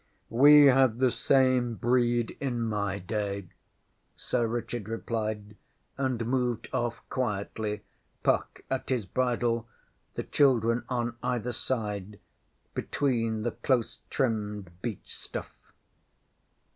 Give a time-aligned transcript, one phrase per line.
[0.31, 3.49] ŌĆÖ ŌĆśWe had the same breed in my day, ŌĆÖ
[4.15, 5.55] Sir Richard replied,
[5.95, 7.83] and moved off quietly,
[8.23, 9.67] Puck at his bridle,
[10.15, 12.19] the children on either side
[12.73, 15.55] between the close trimmed beech stuff.